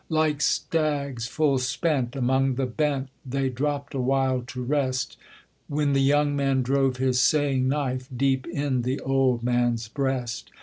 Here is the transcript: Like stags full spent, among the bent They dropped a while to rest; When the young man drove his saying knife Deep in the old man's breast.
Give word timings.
Like 0.09 0.41
stags 0.41 1.27
full 1.27 1.59
spent, 1.59 2.15
among 2.15 2.55
the 2.55 2.65
bent 2.65 3.09
They 3.23 3.49
dropped 3.49 3.93
a 3.93 3.99
while 3.99 4.41
to 4.47 4.63
rest; 4.63 5.15
When 5.67 5.93
the 5.93 6.01
young 6.01 6.35
man 6.35 6.63
drove 6.63 6.97
his 6.97 7.19
saying 7.21 7.67
knife 7.69 8.09
Deep 8.17 8.47
in 8.47 8.81
the 8.81 8.99
old 9.01 9.43
man's 9.43 9.87
breast. 9.89 10.49